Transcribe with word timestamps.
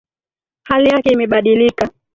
Hali 0.63 0.89
yake 0.89 1.09
imebadilika. 1.11 1.89